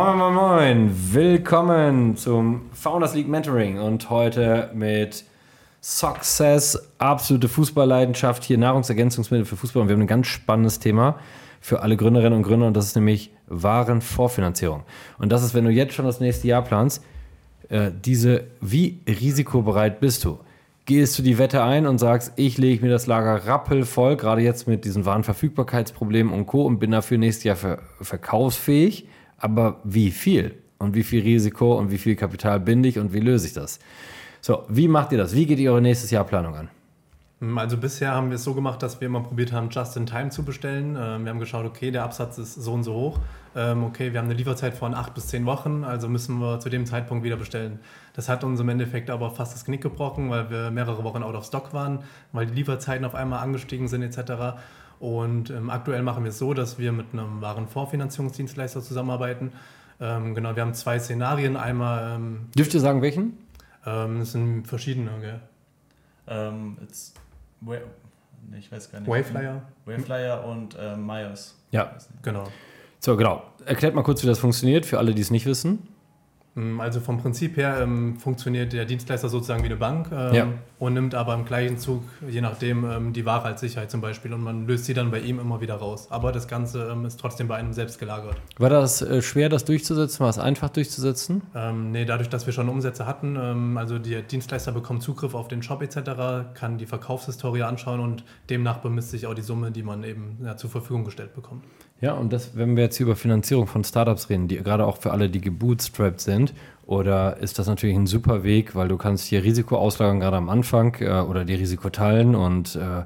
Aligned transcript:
Moin, 0.00 0.16
moin, 0.16 0.34
moin. 0.34 0.90
Willkommen 1.12 2.16
zum 2.16 2.70
Founders 2.72 3.16
League 3.16 3.26
Mentoring 3.26 3.80
und 3.80 4.08
heute 4.10 4.70
mit 4.72 5.24
Success, 5.82 6.92
absolute 6.98 7.48
Fußballleidenschaft, 7.48 8.44
hier 8.44 8.58
Nahrungsergänzungsmittel 8.58 9.44
für 9.44 9.56
Fußball 9.56 9.82
und 9.82 9.88
wir 9.88 9.94
haben 9.94 10.02
ein 10.02 10.06
ganz 10.06 10.28
spannendes 10.28 10.78
Thema 10.78 11.18
für 11.60 11.82
alle 11.82 11.96
Gründerinnen 11.96 12.34
und 12.34 12.44
Gründer 12.44 12.68
und 12.68 12.76
das 12.76 12.86
ist 12.86 12.94
nämlich 12.94 13.32
Warenvorfinanzierung. 13.48 14.84
Und 15.18 15.32
das 15.32 15.42
ist, 15.42 15.54
wenn 15.54 15.64
du 15.64 15.72
jetzt 15.72 15.94
schon 15.94 16.04
das 16.04 16.20
nächste 16.20 16.46
Jahr 16.46 16.62
planst, 16.62 17.02
äh, 17.68 17.90
diese, 17.92 18.44
wie 18.60 19.00
risikobereit 19.08 19.98
bist 19.98 20.24
du? 20.24 20.38
Gehst 20.84 21.18
du 21.18 21.24
die 21.24 21.38
Wette 21.38 21.64
ein 21.64 21.88
und 21.88 21.98
sagst, 21.98 22.34
ich 22.36 22.56
lege 22.56 22.84
mir 22.84 22.92
das 22.92 23.08
Lager 23.08 23.48
rappelvoll, 23.48 24.16
gerade 24.16 24.42
jetzt 24.42 24.68
mit 24.68 24.84
diesen 24.84 25.04
Warenverfügbarkeitsproblemen 25.04 26.32
und 26.32 26.46
Co. 26.46 26.66
und 26.66 26.78
bin 26.78 26.92
dafür 26.92 27.18
nächstes 27.18 27.42
Jahr 27.42 27.56
ver 27.56 27.80
verkaufsfähig, 28.00 29.08
aber 29.38 29.80
wie 29.84 30.10
viel? 30.10 30.54
Und 30.78 30.94
wie 30.94 31.02
viel 31.02 31.22
Risiko 31.22 31.76
und 31.76 31.90
wie 31.90 31.98
viel 31.98 32.14
Kapital 32.14 32.60
binde 32.60 32.88
ich 32.88 32.98
und 32.98 33.12
wie 33.12 33.20
löse 33.20 33.48
ich 33.48 33.52
das? 33.52 33.80
So, 34.40 34.64
wie 34.68 34.86
macht 34.86 35.10
ihr 35.10 35.18
das? 35.18 35.34
Wie 35.34 35.46
geht 35.46 35.58
ihr 35.58 35.72
eure 35.72 35.82
nächstes 35.82 36.10
Jahr 36.10 36.24
Planung 36.24 36.54
an? 36.54 36.68
Also 37.56 37.76
bisher 37.76 38.12
haben 38.12 38.30
wir 38.30 38.34
es 38.34 38.42
so 38.42 38.52
gemacht, 38.52 38.82
dass 38.82 39.00
wir 39.00 39.06
immer 39.06 39.20
probiert 39.20 39.52
haben, 39.52 39.70
just 39.70 39.96
in 39.96 40.06
time 40.06 40.30
zu 40.30 40.42
bestellen. 40.42 40.96
Ähm, 41.00 41.24
wir 41.24 41.30
haben 41.30 41.38
geschaut, 41.38 41.64
okay, 41.64 41.92
der 41.92 42.02
Absatz 42.02 42.36
ist 42.36 42.54
so 42.54 42.72
und 42.72 42.82
so 42.82 42.94
hoch. 42.94 43.20
Ähm, 43.54 43.84
okay, 43.84 44.12
wir 44.12 44.18
haben 44.18 44.26
eine 44.26 44.34
Lieferzeit 44.34 44.74
von 44.74 44.92
acht 44.92 45.14
bis 45.14 45.28
zehn 45.28 45.46
Wochen, 45.46 45.84
also 45.84 46.08
müssen 46.08 46.40
wir 46.40 46.58
zu 46.58 46.68
dem 46.68 46.84
Zeitpunkt 46.84 47.22
wieder 47.22 47.36
bestellen. 47.36 47.78
Das 48.14 48.28
hat 48.28 48.42
uns 48.42 48.58
im 48.58 48.68
Endeffekt 48.68 49.08
aber 49.08 49.30
fast 49.30 49.54
das 49.54 49.64
Knick 49.64 49.82
gebrochen, 49.82 50.30
weil 50.30 50.50
wir 50.50 50.72
mehrere 50.72 51.04
Wochen 51.04 51.22
out 51.22 51.36
of 51.36 51.44
stock 51.44 51.72
waren, 51.72 52.00
weil 52.32 52.46
die 52.46 52.54
Lieferzeiten 52.54 53.04
auf 53.04 53.14
einmal 53.14 53.38
angestiegen 53.38 53.86
sind 53.86 54.02
etc. 54.02 54.58
Und 55.00 55.50
ähm, 55.50 55.70
aktuell 55.70 56.02
machen 56.02 56.24
wir 56.24 56.30
es 56.30 56.38
so, 56.38 56.54
dass 56.54 56.78
wir 56.78 56.92
mit 56.92 57.06
einem 57.12 57.40
Warenvorfinanzierungsdienstleister 57.40 58.82
zusammenarbeiten. 58.82 59.52
Ähm, 60.00 60.34
genau, 60.34 60.54
wir 60.56 60.62
haben 60.62 60.74
zwei 60.74 60.98
Szenarien. 60.98 61.56
Einmal. 61.56 62.16
Ähm, 62.16 62.48
Dürft 62.56 62.74
ihr 62.74 62.80
sagen, 62.80 63.02
welchen? 63.02 63.38
Ähm, 63.86 64.20
es 64.20 64.32
sind 64.32 64.66
verschiedene, 64.66 65.10
gell? 65.20 65.40
Ähm, 66.26 66.76
it's 66.82 67.14
Wave, 67.60 67.82
nee, 68.50 68.58
ich 68.58 68.70
weiß 68.70 68.90
gar 68.90 69.00
nicht. 69.00 69.08
Waveflyer. 69.08 69.62
Waveflyer 69.86 70.44
und 70.44 70.76
äh, 70.78 70.96
Myers. 70.96 71.56
Ja, 71.70 71.92
genau. 72.22 72.44
So, 73.00 73.16
genau. 73.16 73.42
Erklärt 73.64 73.94
mal 73.94 74.02
kurz, 74.02 74.22
wie 74.22 74.26
das 74.26 74.38
funktioniert, 74.38 74.86
für 74.86 74.98
alle, 74.98 75.14
die 75.14 75.22
es 75.22 75.30
nicht 75.30 75.46
wissen. 75.46 75.87
Mm, 76.58 76.80
also 76.80 76.98
vom 77.00 77.18
Prinzip 77.18 77.56
her 77.56 77.78
ähm, 77.80 78.16
funktioniert 78.16 78.72
der 78.72 78.84
Dienstleister 78.84 79.28
sozusagen 79.28 79.62
wie 79.62 79.66
eine 79.66 79.76
Bank 79.76 80.08
ähm, 80.12 80.34
ja. 80.34 80.46
und 80.78 80.94
nimmt 80.94 81.14
aber 81.14 81.34
im 81.34 81.44
gleichen 81.44 81.78
Zug, 81.78 82.02
je 82.28 82.40
nachdem, 82.40 82.84
ähm, 82.84 83.12
die 83.12 83.24
Ware 83.24 83.44
als 83.44 83.60
Sicherheit 83.60 83.90
zum 83.90 84.00
Beispiel 84.00 84.32
und 84.32 84.42
man 84.42 84.66
löst 84.66 84.86
sie 84.86 84.94
dann 84.94 85.10
bei 85.10 85.20
ihm 85.20 85.38
immer 85.38 85.60
wieder 85.60 85.76
raus. 85.76 86.08
Aber 86.10 86.32
das 86.32 86.48
Ganze 86.48 86.88
ähm, 86.90 87.04
ist 87.04 87.20
trotzdem 87.20 87.46
bei 87.46 87.56
einem 87.56 87.72
selbst 87.72 88.00
gelagert. 88.00 88.36
War 88.58 88.70
das 88.70 89.02
äh, 89.02 89.22
schwer, 89.22 89.48
das 89.48 89.64
durchzusetzen? 89.64 90.20
War 90.20 90.30
es 90.30 90.38
einfach 90.38 90.70
durchzusetzen? 90.70 91.42
Ähm, 91.54 91.92
nee, 91.92 92.04
dadurch, 92.04 92.28
dass 92.28 92.46
wir 92.46 92.52
schon 92.52 92.68
Umsätze 92.68 93.06
hatten, 93.06 93.36
ähm, 93.40 93.76
also 93.78 93.98
der 93.98 94.22
Dienstleister 94.22 94.72
bekommt 94.72 95.02
Zugriff 95.02 95.34
auf 95.34 95.46
den 95.46 95.62
Shop 95.62 95.80
etc., 95.80 96.54
kann 96.54 96.78
die 96.78 96.86
Verkaufshistorie 96.86 97.62
anschauen 97.62 98.00
und 98.00 98.24
demnach 98.50 98.78
bemisst 98.78 99.10
sich 99.10 99.26
auch 99.26 99.34
die 99.34 99.42
Summe, 99.42 99.70
die 99.70 99.84
man 99.84 100.02
eben 100.02 100.38
ja, 100.44 100.56
zur 100.56 100.70
Verfügung 100.70 101.04
gestellt 101.04 101.34
bekommt. 101.34 101.64
Ja, 102.00 102.12
und 102.12 102.32
das, 102.32 102.56
wenn 102.56 102.76
wir 102.76 102.84
jetzt 102.84 103.00
über 103.00 103.16
Finanzierung 103.16 103.66
von 103.66 103.82
Startups 103.82 104.30
reden, 104.30 104.46
die 104.46 104.56
gerade 104.58 104.86
auch 104.86 104.98
für 104.98 105.10
alle, 105.10 105.28
die 105.28 105.40
gebootstrapped 105.40 106.20
sind, 106.20 106.54
oder 106.86 107.36
ist 107.38 107.58
das 107.58 107.66
natürlich 107.66 107.96
ein 107.96 108.06
super 108.06 108.44
Weg, 108.44 108.74
weil 108.74 108.88
du 108.88 108.96
kannst 108.96 109.26
hier 109.26 109.42
Risiko 109.42 109.76
auslagern, 109.76 110.20
gerade 110.20 110.36
am 110.36 110.48
Anfang, 110.48 110.94
äh, 111.00 111.20
oder 111.20 111.44
die 111.44 111.54
Risiko 111.54 111.90
teilen 111.90 112.34
und 112.34 112.76
äh, 112.76 113.02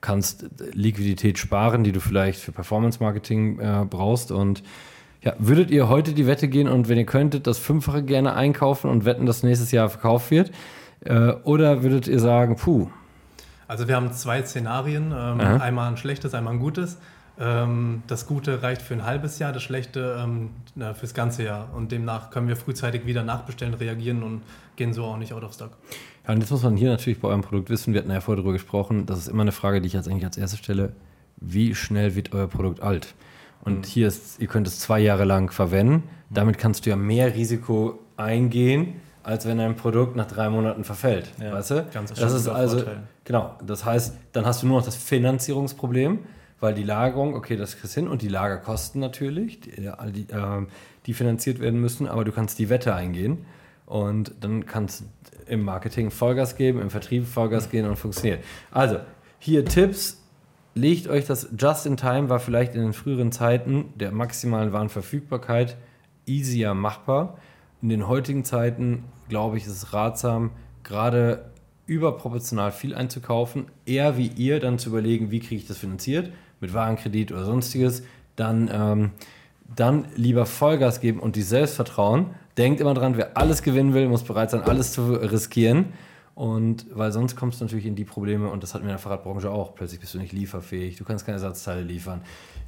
kannst 0.00 0.46
Liquidität 0.72 1.38
sparen, 1.38 1.84
die 1.84 1.92
du 1.92 2.00
vielleicht 2.00 2.40
für 2.40 2.52
Performance-Marketing 2.52 3.60
äh, 3.60 3.86
brauchst. 3.88 4.32
Und 4.32 4.64
ja, 5.22 5.34
würdet 5.38 5.70
ihr 5.70 5.88
heute 5.88 6.12
die 6.12 6.26
Wette 6.26 6.48
gehen 6.48 6.68
und 6.68 6.88
wenn 6.88 6.98
ihr 6.98 7.06
könntet, 7.06 7.46
das 7.46 7.58
Fünffache 7.58 8.02
gerne 8.02 8.34
einkaufen 8.34 8.90
und 8.90 9.04
wetten, 9.04 9.24
dass 9.24 9.44
nächstes 9.44 9.70
Jahr 9.70 9.88
verkauft 9.88 10.32
wird? 10.32 10.50
Äh, 11.04 11.30
oder 11.44 11.84
würdet 11.84 12.08
ihr 12.08 12.18
sagen, 12.18 12.56
puh? 12.56 12.88
Also 13.68 13.86
wir 13.86 13.94
haben 13.96 14.12
zwei 14.12 14.42
Szenarien, 14.42 15.14
ähm, 15.16 15.40
einmal 15.40 15.90
ein 15.90 15.96
schlechtes, 15.96 16.34
einmal 16.34 16.54
ein 16.54 16.60
gutes. 16.60 16.98
Ähm, 17.38 18.02
das 18.06 18.26
Gute 18.26 18.62
reicht 18.62 18.82
für 18.82 18.94
ein 18.94 19.04
halbes 19.04 19.38
Jahr, 19.38 19.52
das 19.52 19.62
Schlechte 19.62 20.22
ähm, 20.22 20.50
fürs 20.94 21.14
ganze 21.14 21.44
Jahr. 21.44 21.68
Und 21.74 21.92
demnach 21.92 22.30
können 22.30 22.48
wir 22.48 22.56
frühzeitig 22.56 23.06
wieder 23.06 23.22
nachbestellen, 23.22 23.74
reagieren 23.74 24.22
und 24.22 24.42
gehen 24.76 24.92
so 24.92 25.04
auch 25.04 25.16
nicht 25.16 25.32
out 25.32 25.42
of 25.42 25.54
stock. 25.54 25.70
Ja, 26.26 26.34
und 26.34 26.40
jetzt 26.40 26.50
muss 26.50 26.62
man 26.62 26.76
hier 26.76 26.90
natürlich 26.90 27.20
bei 27.20 27.28
eurem 27.28 27.42
Produkt 27.42 27.70
wissen, 27.70 27.94
wir 27.94 28.00
hatten 28.00 28.10
ja 28.10 28.20
vorher 28.20 28.42
darüber 28.42 28.52
gesprochen, 28.52 29.06
das 29.06 29.18
ist 29.18 29.28
immer 29.28 29.42
eine 29.42 29.52
Frage, 29.52 29.80
die 29.80 29.86
ich 29.86 29.92
jetzt 29.92 30.08
eigentlich 30.08 30.24
als 30.24 30.36
erste 30.36 30.56
stelle, 30.56 30.92
wie 31.36 31.74
schnell 31.74 32.14
wird 32.14 32.32
euer 32.32 32.46
Produkt 32.46 32.80
alt? 32.80 33.14
Und 33.64 33.78
mhm. 33.78 33.84
hier 33.84 34.08
ist, 34.08 34.40
ihr 34.40 34.46
könnt 34.46 34.66
es 34.66 34.78
zwei 34.78 35.00
Jahre 35.00 35.24
lang 35.24 35.50
verwenden, 35.50 36.04
damit 36.30 36.58
kannst 36.58 36.86
du 36.86 36.90
ja 36.90 36.96
mehr 36.96 37.34
Risiko 37.34 37.98
eingehen, 38.16 39.00
als 39.22 39.46
wenn 39.46 39.60
ein 39.60 39.76
Produkt 39.76 40.16
nach 40.16 40.26
drei 40.26 40.48
Monaten 40.48 40.84
verfällt. 40.84 41.30
Ja, 41.40 41.52
weißt 41.52 41.70
du? 41.70 41.86
Ganz 41.92 42.12
das 42.12 42.32
ist 42.32 42.48
also, 42.48 42.78
Vorteil. 42.78 43.02
genau, 43.24 43.54
das 43.64 43.84
heißt, 43.84 44.16
dann 44.32 44.44
hast 44.44 44.62
du 44.62 44.66
nur 44.66 44.78
noch 44.78 44.84
das 44.84 44.96
Finanzierungsproblem 44.96 46.20
weil 46.62 46.74
die 46.74 46.84
Lagerung, 46.84 47.34
okay, 47.34 47.56
das 47.56 47.76
kriegst 47.76 47.94
hin. 47.94 48.06
Und 48.08 48.22
die 48.22 48.28
Lagerkosten 48.28 49.00
natürlich, 49.00 49.60
die, 49.60 49.70
die, 49.70 50.32
äh, 50.32 50.66
die 51.06 51.14
finanziert 51.14 51.58
werden 51.58 51.80
müssen, 51.80 52.06
aber 52.06 52.24
du 52.24 52.32
kannst 52.32 52.58
die 52.58 52.68
Wette 52.68 52.94
eingehen. 52.94 53.44
Und 53.84 54.32
dann 54.40 54.64
kannst 54.64 55.00
du 55.00 55.04
im 55.46 55.64
Marketing 55.64 56.10
Vollgas 56.10 56.56
geben, 56.56 56.80
im 56.80 56.88
Vertrieb 56.88 57.26
Vollgas 57.26 57.68
gehen 57.68 57.86
und 57.86 57.96
funktioniert. 57.96 58.44
Also, 58.70 58.98
hier 59.38 59.64
Tipps, 59.64 60.22
legt 60.74 61.08
euch 61.08 61.26
das 61.26 61.48
Just 61.58 61.84
in 61.84 61.96
Time. 61.96 62.28
War 62.28 62.38
vielleicht 62.38 62.74
in 62.74 62.80
den 62.80 62.92
früheren 62.92 63.32
Zeiten 63.32 63.92
der 63.96 64.12
maximalen 64.12 64.72
Warenverfügbarkeit 64.72 65.76
easier 66.26 66.74
machbar. 66.74 67.38
In 67.82 67.88
den 67.88 68.06
heutigen 68.06 68.44
Zeiten, 68.44 69.04
glaube 69.28 69.56
ich, 69.56 69.66
ist 69.66 69.72
es 69.72 69.92
ratsam, 69.92 70.52
gerade 70.84 71.50
überproportional 71.92 72.72
viel 72.72 72.94
einzukaufen, 72.94 73.66
eher 73.86 74.16
wie 74.16 74.28
ihr 74.28 74.60
dann 74.60 74.78
zu 74.78 74.88
überlegen, 74.88 75.30
wie 75.30 75.40
kriege 75.40 75.56
ich 75.56 75.66
das 75.66 75.78
finanziert 75.78 76.32
mit 76.60 76.72
Warenkredit 76.72 77.32
oder 77.32 77.44
sonstiges, 77.44 78.02
dann, 78.36 78.70
ähm, 78.72 79.10
dann 79.74 80.06
lieber 80.16 80.46
Vollgas 80.46 81.00
geben 81.00 81.20
und 81.20 81.36
die 81.36 81.42
Selbstvertrauen. 81.42 82.26
Denkt 82.56 82.80
immer 82.80 82.94
dran, 82.94 83.16
wer 83.16 83.36
alles 83.36 83.62
gewinnen 83.62 83.94
will, 83.94 84.08
muss 84.08 84.22
bereit 84.22 84.50
sein, 84.50 84.62
alles 84.62 84.92
zu 84.92 85.12
riskieren. 85.12 85.86
Und 86.34 86.86
weil 86.90 87.12
sonst 87.12 87.36
kommst 87.36 87.60
du 87.60 87.64
natürlich 87.64 87.84
in 87.84 87.94
die 87.94 88.04
Probleme, 88.04 88.48
und 88.48 88.62
das 88.62 88.72
hatten 88.72 88.84
wir 88.84 88.90
in 88.90 88.94
der 88.94 88.98
Fahrradbranche 88.98 89.50
auch. 89.50 89.74
Plötzlich 89.74 90.00
bist 90.00 90.14
du 90.14 90.18
nicht 90.18 90.32
lieferfähig, 90.32 90.96
du 90.96 91.04
kannst 91.04 91.26
keine 91.26 91.36
Ersatzteile 91.36 91.82
liefern. 91.82 92.22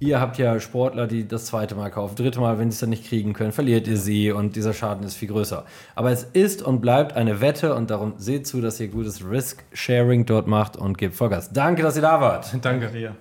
Ihr 0.00 0.20
habt 0.20 0.38
ja 0.38 0.60
Sportler, 0.60 1.08
die 1.08 1.26
das 1.26 1.46
zweite 1.46 1.74
Mal 1.74 1.90
kaufen, 1.90 2.14
dritte 2.14 2.38
Mal, 2.38 2.58
wenn 2.60 2.70
sie 2.70 2.76
es 2.76 2.80
dann 2.80 2.90
nicht 2.90 3.08
kriegen 3.08 3.32
können, 3.32 3.50
verliert 3.50 3.88
ihr 3.88 3.96
sie 3.96 4.30
und 4.30 4.54
dieser 4.54 4.72
Schaden 4.72 5.04
ist 5.04 5.14
viel 5.14 5.28
größer. 5.28 5.64
Aber 5.96 6.12
es 6.12 6.22
ist 6.22 6.62
und 6.62 6.80
bleibt 6.80 7.14
eine 7.14 7.40
Wette 7.40 7.74
und 7.74 7.90
darum 7.90 8.14
seht 8.16 8.46
zu, 8.46 8.60
dass 8.60 8.78
ihr 8.78 8.88
gutes 8.88 9.28
Risk-Sharing 9.28 10.24
dort 10.24 10.46
macht 10.46 10.76
und 10.76 10.96
gebt 10.96 11.16
Vollgas. 11.16 11.52
Danke, 11.52 11.82
dass 11.82 11.96
ihr 11.96 12.02
da 12.02 12.20
wart. 12.20 12.56
Danke 12.62 12.88
dir. 12.88 13.16